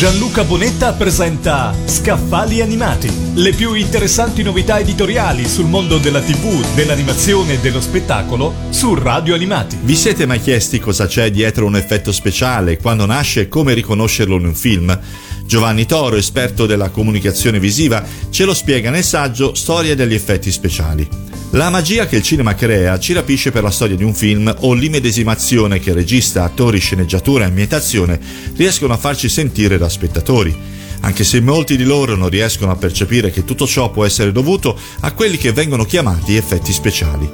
Gianluca 0.00 0.44
Bonetta 0.44 0.94
presenta 0.94 1.74
Scaffali 1.84 2.62
Animati, 2.62 3.12
le 3.34 3.52
più 3.52 3.74
interessanti 3.74 4.42
novità 4.42 4.78
editoriali 4.78 5.46
sul 5.46 5.66
mondo 5.66 5.98
della 5.98 6.22
TV, 6.22 6.64
dell'animazione 6.74 7.52
e 7.52 7.58
dello 7.58 7.82
spettacolo 7.82 8.54
su 8.70 8.94
Radio 8.94 9.34
Animati. 9.34 9.76
Vi 9.82 9.94
siete 9.94 10.24
mai 10.24 10.40
chiesti 10.40 10.80
cosa 10.80 11.06
c'è 11.06 11.30
dietro 11.30 11.66
un 11.66 11.76
effetto 11.76 12.12
speciale, 12.12 12.78
quando 12.78 13.04
nasce 13.04 13.42
e 13.42 13.48
come 13.48 13.74
riconoscerlo 13.74 14.36
in 14.36 14.46
un 14.46 14.54
film? 14.54 14.98
Giovanni 15.44 15.84
Toro, 15.84 16.16
esperto 16.16 16.64
della 16.64 16.88
comunicazione 16.88 17.60
visiva, 17.60 18.02
ce 18.30 18.46
lo 18.46 18.54
spiega 18.54 18.88
nel 18.88 19.04
saggio 19.04 19.52
Storia 19.54 19.94
degli 19.94 20.14
effetti 20.14 20.50
speciali. 20.50 21.06
La 21.50 21.68
magia 21.68 22.06
che 22.06 22.16
il 22.16 22.22
cinema 22.22 22.54
crea 22.54 22.98
ci 22.98 23.12
rapisce 23.12 23.50
per 23.50 23.64
la 23.64 23.70
storia 23.70 23.96
di 23.96 24.04
un 24.04 24.14
film 24.14 24.54
o 24.60 24.72
l'immedesimazione 24.72 25.80
che 25.80 25.92
regista, 25.92 26.44
attori, 26.44 26.78
sceneggiatura 26.78 27.44
e 27.44 27.48
ambientazione 27.48 28.20
riescono 28.54 28.92
a 28.92 28.96
farci 28.96 29.28
sentire 29.28 29.76
da 29.76 29.88
spettatori 29.88 30.78
anche 31.00 31.24
se 31.24 31.40
molti 31.40 31.76
di 31.76 31.84
loro 31.84 32.14
non 32.14 32.28
riescono 32.28 32.72
a 32.72 32.76
percepire 32.76 33.30
che 33.30 33.44
tutto 33.44 33.66
ciò 33.66 33.90
può 33.90 34.04
essere 34.04 34.32
dovuto 34.32 34.78
a 35.00 35.12
quelli 35.12 35.36
che 35.36 35.52
vengono 35.52 35.84
chiamati 35.84 36.36
effetti 36.36 36.72
speciali. 36.72 37.28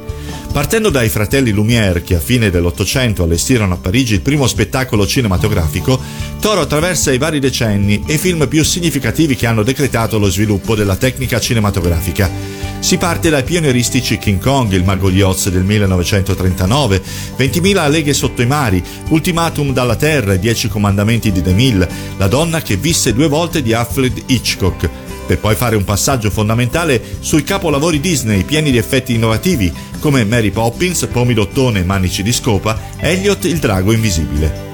Partendo 0.52 0.88
dai 0.88 1.08
fratelli 1.08 1.50
Lumière 1.50 2.02
che 2.02 2.14
a 2.14 2.20
fine 2.20 2.48
dell'Ottocento 2.48 3.24
allestirono 3.24 3.74
a 3.74 3.78
Parigi 3.78 4.14
il 4.14 4.20
primo 4.20 4.46
spettacolo 4.46 5.06
cinematografico, 5.06 6.00
Toro 6.40 6.60
attraversa 6.60 7.12
i 7.12 7.18
vari 7.18 7.40
decenni 7.40 8.04
e 8.06 8.14
i 8.14 8.18
film 8.18 8.46
più 8.46 8.62
significativi 8.62 9.34
che 9.34 9.46
hanno 9.46 9.64
decretato 9.64 10.18
lo 10.18 10.30
sviluppo 10.30 10.74
della 10.74 10.96
tecnica 10.96 11.40
cinematografica 11.40 12.55
si 12.80 12.98
parte 12.98 13.30
dai 13.30 13.42
pionieristici 13.42 14.18
King 14.18 14.40
Kong, 14.40 14.72
il 14.72 14.84
mago 14.84 15.10
di 15.10 15.20
Oz 15.22 15.48
del 15.48 15.64
1939, 15.64 17.02
20.000 17.36 17.90
leghe 17.90 18.14
sotto 18.14 18.42
i 18.42 18.46
mari, 18.46 18.82
Ultimatum 19.08 19.72
dalla 19.72 19.96
Terra 19.96 20.34
e 20.34 20.38
10 20.38 20.68
comandamenti 20.68 21.32
di 21.32 21.42
DeMille, 21.42 21.88
la 22.16 22.28
donna 22.28 22.62
che 22.62 22.76
visse 22.76 23.12
due 23.12 23.28
volte 23.28 23.62
di 23.62 23.72
Alfred 23.72 24.22
Hitchcock, 24.26 24.88
per 25.26 25.38
poi 25.38 25.56
fare 25.56 25.76
un 25.76 25.84
passaggio 25.84 26.30
fondamentale 26.30 27.02
sui 27.20 27.42
capolavori 27.42 27.98
Disney 28.00 28.44
pieni 28.44 28.70
di 28.70 28.78
effetti 28.78 29.14
innovativi 29.14 29.72
come 29.98 30.24
Mary 30.24 30.50
Poppins, 30.50 31.08
Pomidottone 31.10 31.80
e 31.80 31.84
Manici 31.84 32.22
di 32.22 32.32
Scopa, 32.32 32.78
Elliot 32.98 33.44
il 33.44 33.58
drago 33.58 33.92
invisibile. 33.92 34.65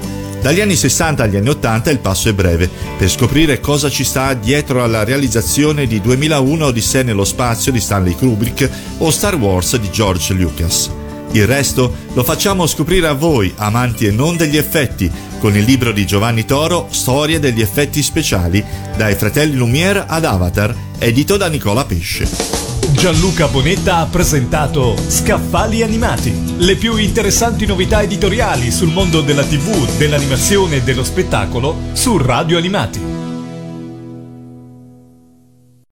Dagli 0.43 0.59
anni 0.59 0.75
60 0.75 1.23
agli 1.23 1.37
anni 1.37 1.47
80 1.47 1.89
il 1.89 1.99
passo 1.99 2.27
è 2.27 2.33
breve, 2.33 2.69
per 2.97 3.09
scoprire 3.09 3.61
cosa 3.61 3.89
ci 3.89 4.03
sta 4.03 4.33
dietro 4.33 4.83
alla 4.83 5.05
realizzazione 5.05 5.87
di 5.87 6.01
2001 6.01 6.65
Odissea 6.65 7.01
nello 7.01 7.23
spazio 7.23 7.71
di 7.71 7.79
Stanley 7.79 8.13
Kubrick 8.13 8.69
o 8.97 9.09
Star 9.09 9.35
Wars 9.35 9.77
di 9.77 9.89
George 9.89 10.33
Lucas. 10.33 10.91
Il 11.31 11.47
resto 11.47 11.95
lo 12.11 12.25
facciamo 12.25 12.67
scoprire 12.67 13.07
a 13.07 13.13
voi, 13.13 13.53
amanti 13.55 14.05
e 14.05 14.11
non 14.11 14.35
degli 14.35 14.57
effetti, 14.57 15.09
con 15.39 15.55
il 15.55 15.63
libro 15.63 15.93
di 15.93 16.05
Giovanni 16.05 16.43
Toro 16.43 16.89
Storie 16.91 17.39
degli 17.39 17.61
effetti 17.61 18.03
speciali, 18.03 18.61
dai 18.97 19.15
fratelli 19.15 19.55
Lumière 19.55 20.03
ad 20.05 20.25
Avatar, 20.25 20.75
edito 20.99 21.37
da 21.37 21.47
Nicola 21.47 21.85
Pesce. 21.85 22.62
Gianluca 23.03 23.49
Bonetta 23.49 23.97
ha 23.97 24.05
presentato 24.05 24.95
Scaffali 24.95 25.83
Animati, 25.83 26.55
le 26.59 26.77
più 26.77 26.95
interessanti 26.95 27.65
novità 27.65 28.01
editoriali 28.01 28.71
sul 28.71 28.93
mondo 28.93 29.19
della 29.19 29.43
TV, 29.43 29.97
dell'animazione 29.97 30.77
e 30.77 30.83
dello 30.83 31.03
spettacolo 31.03 31.89
su 31.91 32.15
Radio 32.15 32.57
Animati. 32.57 33.12